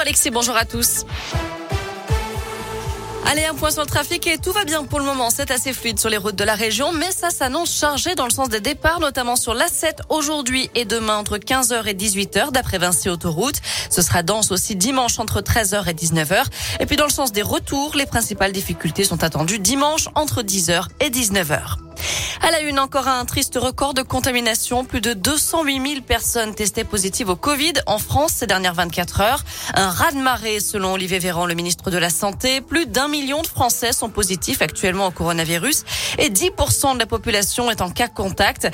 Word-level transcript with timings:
Alexis, 0.00 0.30
bonjour 0.30 0.56
à 0.56 0.64
tous. 0.64 1.04
Allez, 3.26 3.44
un 3.44 3.54
point 3.54 3.70
sur 3.70 3.82
le 3.82 3.86
trafic 3.86 4.26
et 4.26 4.38
tout 4.38 4.50
va 4.50 4.64
bien 4.64 4.82
pour 4.84 4.98
le 4.98 5.04
moment. 5.04 5.28
C'est 5.28 5.50
assez 5.50 5.74
fluide 5.74 5.98
sur 5.98 6.08
les 6.08 6.16
routes 6.16 6.36
de 6.36 6.42
la 6.44 6.54
région, 6.54 6.90
mais 6.92 7.12
ça 7.12 7.28
s'annonce 7.28 7.78
chargé 7.78 8.14
dans 8.14 8.24
le 8.24 8.30
sens 8.30 8.48
des 8.48 8.60
départs, 8.60 8.98
notamment 9.00 9.36
sur 9.36 9.54
l'A7 9.54 9.98
aujourd'hui 10.08 10.70
et 10.74 10.86
demain 10.86 11.18
entre 11.18 11.36
15h 11.36 11.86
et 11.86 11.92
18h 11.92 12.50
d'après 12.50 12.78
Vinci 12.78 13.10
Autoroute. 13.10 13.60
Ce 13.90 14.00
sera 14.00 14.22
dense 14.22 14.50
aussi 14.52 14.74
dimanche 14.74 15.18
entre 15.18 15.42
13h 15.42 15.86
et 15.86 15.92
19h. 15.92 16.44
Et 16.80 16.86
puis 16.86 16.96
dans 16.96 17.04
le 17.04 17.12
sens 17.12 17.30
des 17.30 17.42
retours, 17.42 17.94
les 17.94 18.06
principales 18.06 18.52
difficultés 18.52 19.04
sont 19.04 19.22
attendues 19.22 19.58
dimanche 19.58 20.08
entre 20.14 20.42
10h 20.42 20.86
et 21.00 21.10
19h. 21.10 21.89
Elle 22.42 22.54
a 22.54 22.60
une, 22.62 22.78
encore 22.78 23.06
un 23.06 23.24
triste 23.26 23.58
record 23.60 23.92
de 23.92 24.00
contamination. 24.00 24.84
Plus 24.84 25.02
de 25.02 25.12
208 25.12 25.88
000 25.94 26.00
personnes 26.00 26.54
testées 26.54 26.84
positives 26.84 27.28
au 27.28 27.36
Covid 27.36 27.74
en 27.86 27.98
France 27.98 28.32
ces 28.36 28.46
dernières 28.46 28.74
24 28.74 29.20
heures. 29.20 29.44
Un 29.74 29.90
raz-de-marée 29.90 30.58
selon 30.60 30.94
Olivier 30.94 31.18
Véran, 31.18 31.44
le 31.44 31.54
ministre 31.54 31.90
de 31.90 31.98
la 31.98 32.08
Santé. 32.08 32.62
Plus 32.62 32.86
d'un 32.86 33.08
million 33.08 33.42
de 33.42 33.46
Français 33.46 33.92
sont 33.92 34.08
positifs 34.08 34.62
actuellement 34.62 35.08
au 35.08 35.10
coronavirus 35.10 35.84
et 36.18 36.30
10% 36.30 36.94
de 36.94 36.98
la 36.98 37.06
population 37.06 37.70
est 37.70 37.82
en 37.82 37.90
cas 37.90 38.08
contact. 38.08 38.68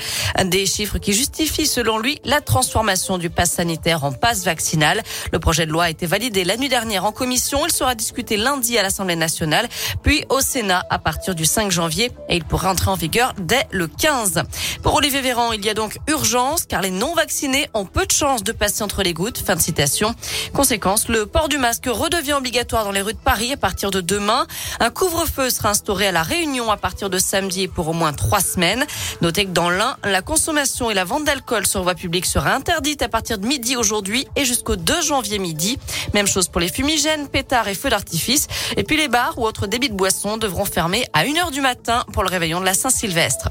Des 0.45 0.65
chiffres 0.65 0.97
qui 0.97 1.11
justifient 1.11 1.67
selon 1.67 1.99
lui 1.99 2.19
la 2.23 2.39
transformation 2.39 3.17
du 3.17 3.29
pass 3.29 3.51
sanitaire 3.51 4.05
en 4.05 4.13
passe 4.13 4.45
vaccinal. 4.45 5.03
Le 5.33 5.39
projet 5.39 5.65
de 5.65 5.71
loi 5.71 5.85
a 5.85 5.89
été 5.89 6.05
validé 6.05 6.45
la 6.45 6.55
nuit 6.55 6.69
dernière 6.69 7.03
en 7.03 7.11
commission. 7.11 7.65
Il 7.65 7.71
sera 7.73 7.95
discuté 7.95 8.37
lundi 8.37 8.77
à 8.77 8.83
l'Assemblée 8.83 9.17
nationale, 9.17 9.67
puis 10.03 10.23
au 10.29 10.39
Sénat 10.39 10.85
à 10.89 10.99
partir 10.99 11.35
du 11.35 11.45
5 11.45 11.69
janvier 11.69 12.11
et 12.29 12.37
il 12.37 12.45
pourrait 12.45 12.69
entrer 12.69 12.89
en 12.89 12.95
vigueur 12.95 13.33
dès 13.37 13.56
le 13.71 13.87
15. 13.87 14.43
Pour 14.83 14.95
Olivier 14.95 15.21
Véran, 15.21 15.51
il 15.51 15.65
y 15.65 15.69
a 15.69 15.73
donc 15.73 15.97
urgence 16.07 16.65
car 16.65 16.81
les 16.81 16.91
non 16.91 17.13
vaccinés 17.13 17.69
ont 17.73 17.85
peu 17.85 18.05
de 18.05 18.11
chances 18.11 18.43
de 18.43 18.51
passer 18.51 18.83
entre 18.83 19.03
les 19.03 19.13
gouttes. 19.13 19.37
Fin 19.37 19.55
de 19.55 19.61
citation. 19.61 20.13
Conséquence, 20.53 21.07
le 21.07 21.25
port 21.25 21.49
du 21.49 21.57
masque 21.57 21.85
redevient 21.87 22.33
obligatoire 22.33 22.83
dans 22.83 22.91
les 22.91 23.01
rues 23.01 23.13
de 23.13 23.19
Paris 23.19 23.53
à 23.53 23.57
partir 23.57 23.91
de 23.91 24.01
demain. 24.01 24.47
Un 24.79 24.89
couvre-feu 24.89 25.49
sera 25.49 25.69
instauré 25.69 26.07
à 26.07 26.11
la 26.11 26.23
Réunion 26.23 26.71
à 26.71 26.77
partir 26.77 27.09
de 27.09 27.17
samedi 27.17 27.67
pour 27.67 27.87
au 27.87 27.93
moins 27.93 28.13
trois 28.13 28.41
semaines. 28.41 28.85
Notez 29.21 29.45
que 29.45 29.51
dans 29.51 29.69
l'un, 29.69 29.97
la 30.03 30.21
consommation 30.21 30.89
et 30.89 30.93
la 30.93 31.03
vente 31.03 31.25
d'alcool 31.25 31.65
sur 31.65 31.83
voie 31.83 31.95
publique 31.95 32.25
sera 32.25 32.53
interdite 32.53 33.01
à 33.01 33.09
partir 33.09 33.37
de 33.37 33.47
midi 33.47 33.75
aujourd'hui 33.75 34.27
et 34.35 34.45
jusqu'au 34.45 34.75
2 34.75 35.01
janvier 35.01 35.39
midi. 35.39 35.77
Même 36.13 36.27
chose 36.27 36.47
pour 36.47 36.61
les 36.61 36.69
fumigènes, 36.69 37.27
pétards 37.27 37.67
et 37.67 37.75
feux 37.75 37.89
d'artifice. 37.89 38.47
Et 38.75 38.83
puis 38.83 38.97
les 38.97 39.07
bars 39.07 39.37
ou 39.37 39.45
autres 39.45 39.67
débits 39.67 39.89
de 39.89 39.95
boissons 39.95 40.37
devront 40.37 40.65
fermer 40.65 41.07
à 41.13 41.23
1h 41.23 41.51
du 41.51 41.61
matin 41.61 42.03
pour 42.13 42.23
le 42.23 42.29
réveillon 42.29 42.59
de 42.59 42.65
la 42.65 42.73
Saint-Sylvestre. 42.73 43.46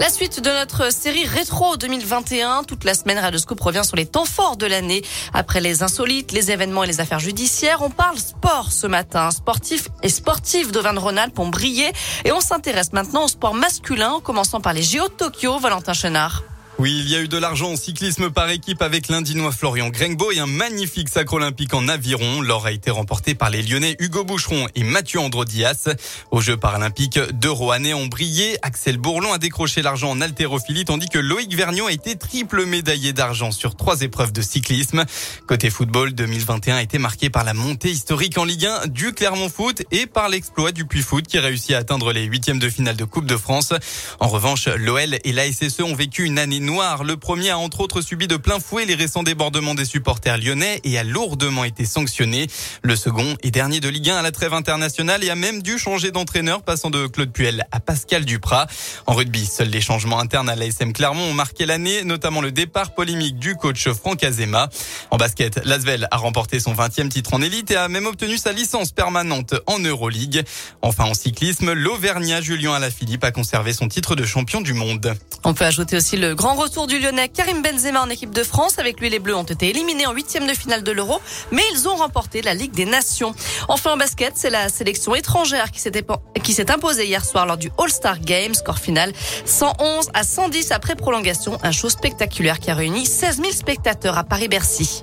La 0.00 0.08
suite 0.08 0.40
de 0.40 0.48
notre 0.48 0.90
série 0.90 1.26
rétro 1.26 1.76
2021. 1.76 2.62
Toute 2.64 2.84
la 2.84 2.94
semaine, 2.94 3.18
Radioscope 3.18 3.60
revient 3.60 3.84
sur 3.84 3.96
les 3.96 4.06
temps 4.06 4.24
forts 4.24 4.56
de 4.56 4.64
l'année. 4.64 5.02
Après 5.34 5.60
les 5.60 5.82
insolites, 5.82 6.32
les 6.32 6.50
événements 6.50 6.84
et 6.84 6.86
les 6.86 7.00
affaires 7.00 7.18
judiciaires, 7.18 7.82
on 7.82 7.90
parle 7.90 8.16
sport 8.16 8.72
ce 8.72 8.86
matin. 8.86 9.30
Sportifs 9.30 9.88
et 10.02 10.08
sportifs 10.08 10.72
d'Auvergne-Rhône-Alpes 10.72 11.38
ont 11.38 11.48
brillé. 11.48 11.92
Et 12.24 12.32
on 12.32 12.40
s'intéresse 12.40 12.94
maintenant 12.94 13.26
au 13.26 13.28
sport 13.28 13.52
masculin, 13.52 14.12
en 14.12 14.20
commençant 14.20 14.62
par 14.62 14.72
les 14.72 14.82
JO 14.82 15.06
de 15.06 15.12
Tokyo. 15.12 15.58
Valentin 15.58 15.92
Chenard. 15.92 16.44
Oui, 16.80 16.98
il 17.04 17.10
y 17.10 17.14
a 17.14 17.20
eu 17.20 17.28
de 17.28 17.36
l'argent 17.36 17.72
en 17.72 17.76
cyclisme 17.76 18.30
par 18.30 18.48
équipe 18.48 18.80
avec 18.80 19.08
l'Indinois 19.08 19.52
Florian 19.52 19.90
Grengbo 19.90 20.32
et 20.32 20.38
un 20.38 20.46
magnifique 20.46 21.10
sacre 21.10 21.34
olympique 21.34 21.74
en 21.74 21.88
aviron. 21.88 22.40
L'or 22.40 22.64
a 22.64 22.72
été 22.72 22.90
remporté 22.90 23.34
par 23.34 23.50
les 23.50 23.60
Lyonnais 23.60 23.96
Hugo 23.98 24.24
Boucheron 24.24 24.66
et 24.74 24.82
Mathieu 24.82 25.20
Androdias. 25.20 25.90
Aux 26.30 26.40
Jeux 26.40 26.56
paralympiques, 26.56 27.18
deux 27.34 27.50
Roanais 27.50 27.92
ont 27.92 28.06
brillé. 28.06 28.56
Axel 28.62 28.96
Bourlon 28.96 29.30
a 29.34 29.36
décroché 29.36 29.82
l'argent 29.82 30.08
en 30.08 30.22
haltérophilie 30.22 30.86
tandis 30.86 31.10
que 31.10 31.18
Loïc 31.18 31.54
Vergniaud 31.54 31.86
a 31.86 31.92
été 31.92 32.16
triple 32.16 32.64
médaillé 32.64 33.12
d'argent 33.12 33.50
sur 33.50 33.74
trois 33.74 34.00
épreuves 34.00 34.32
de 34.32 34.40
cyclisme. 34.40 35.04
Côté 35.46 35.68
football, 35.68 36.14
2021 36.14 36.76
a 36.76 36.82
été 36.82 36.96
marqué 36.96 37.28
par 37.28 37.44
la 37.44 37.52
montée 37.52 37.90
historique 37.90 38.38
en 38.38 38.44
Ligue 38.44 38.64
1 38.64 38.86
du 38.86 39.12
Clermont 39.12 39.50
Foot 39.50 39.82
et 39.90 40.06
par 40.06 40.30
l'exploit 40.30 40.72
du 40.72 40.86
Puy 40.86 41.02
Foot 41.02 41.26
qui 41.26 41.38
réussit 41.38 41.72
à 41.72 41.78
atteindre 41.78 42.14
les 42.14 42.24
huitièmes 42.24 42.58
de 42.58 42.70
finale 42.70 42.96
de 42.96 43.04
Coupe 43.04 43.26
de 43.26 43.36
France. 43.36 43.74
En 44.18 44.28
revanche, 44.28 44.66
l'OL 44.66 45.18
et 45.22 45.32
la 45.32 45.52
SSE 45.52 45.80
ont 45.80 45.94
vécu 45.94 46.24
une 46.24 46.38
année 46.38 46.69
Le 46.70 47.14
premier 47.16 47.50
a 47.50 47.58
entre 47.58 47.80
autres 47.80 48.00
subi 48.00 48.28
de 48.28 48.36
plein 48.36 48.60
fouet 48.60 48.84
les 48.84 48.94
récents 48.94 49.24
débordements 49.24 49.74
des 49.74 49.84
supporters 49.84 50.38
lyonnais 50.38 50.80
et 50.84 50.98
a 50.98 51.02
lourdement 51.02 51.64
été 51.64 51.84
sanctionné. 51.84 52.46
Le 52.82 52.94
second 52.94 53.34
est 53.42 53.50
dernier 53.50 53.80
de 53.80 53.88
Ligue 53.88 54.10
1 54.10 54.18
à 54.18 54.22
la 54.22 54.30
trêve 54.30 54.54
internationale 54.54 55.24
et 55.24 55.30
a 55.30 55.34
même 55.34 55.62
dû 55.62 55.78
changer 55.78 56.12
d'entraîneur, 56.12 56.62
passant 56.62 56.88
de 56.90 57.08
Claude 57.08 57.32
Puel 57.32 57.66
à 57.72 57.80
Pascal 57.80 58.24
Duprat. 58.24 58.68
En 59.06 59.14
rugby, 59.14 59.46
seuls 59.46 59.68
les 59.68 59.80
changements 59.80 60.20
internes 60.20 60.48
à 60.48 60.54
l'ASM 60.54 60.92
Clermont 60.92 61.30
ont 61.30 61.34
marqué 61.34 61.66
l'année, 61.66 62.04
notamment 62.04 62.40
le 62.40 62.52
départ 62.52 62.94
polémique 62.94 63.38
du 63.38 63.56
coach 63.56 63.88
Franck 63.88 64.22
Azema. 64.22 64.68
En 65.10 65.16
basket, 65.16 65.60
Lasvel 65.64 66.06
a 66.12 66.16
remporté 66.18 66.60
son 66.60 66.72
20e 66.72 67.08
titre 67.08 67.34
en 67.34 67.42
élite 67.42 67.72
et 67.72 67.76
a 67.76 67.88
même 67.88 68.06
obtenu 68.06 68.38
sa 68.38 68.52
licence 68.52 68.92
permanente 68.92 69.54
en 69.66 69.80
Euroleague. 69.80 70.44
Enfin, 70.82 71.04
en 71.04 71.14
cyclisme, 71.14 71.72
l'Auvergnat 71.72 72.42
Julien 72.42 72.74
Alaphilippe 72.74 73.24
a 73.24 73.32
conservé 73.32 73.72
son 73.72 73.88
titre 73.88 74.14
de 74.14 74.24
champion 74.24 74.60
du 74.60 74.72
monde. 74.72 75.14
On 75.42 75.52
peut 75.52 75.64
ajouter 75.64 75.96
aussi 75.96 76.16
le 76.16 76.34
grand 76.36 76.59
retour 76.60 76.86
du 76.86 76.98
Lyonnais 76.98 77.28
Karim 77.28 77.62
Benzema 77.62 78.02
en 78.02 78.10
équipe 78.10 78.34
de 78.34 78.42
France. 78.42 78.78
Avec 78.78 79.00
lui, 79.00 79.08
les 79.08 79.18
Bleus 79.18 79.34
ont 79.34 79.44
été 79.44 79.70
éliminés 79.70 80.06
en 80.06 80.12
huitième 80.12 80.46
de 80.46 80.52
finale 80.52 80.82
de 80.82 80.92
l'Euro, 80.92 81.18
mais 81.50 81.62
ils 81.72 81.88
ont 81.88 81.96
remporté 81.96 82.42
la 82.42 82.52
Ligue 82.52 82.72
des 82.72 82.84
Nations. 82.84 83.34
Enfin, 83.68 83.94
en 83.94 83.96
basket, 83.96 84.34
c'est 84.36 84.50
la 84.50 84.68
sélection 84.68 85.14
étrangère 85.14 85.70
qui 85.70 85.80
s'est 85.80 86.70
imposée 86.70 87.06
hier 87.06 87.24
soir 87.24 87.46
lors 87.46 87.56
du 87.56 87.70
All-Star 87.78 88.20
Game. 88.20 88.52
Score 88.52 88.78
final 88.78 89.12
111 89.46 90.10
à 90.12 90.22
110 90.22 90.72
après 90.72 90.96
prolongation. 90.96 91.58
Un 91.62 91.72
show 91.72 91.88
spectaculaire 91.88 92.58
qui 92.58 92.70
a 92.70 92.74
réuni 92.74 93.06
16 93.06 93.36
000 93.36 93.52
spectateurs 93.52 94.18
à 94.18 94.24
Paris-Bercy. 94.24 95.02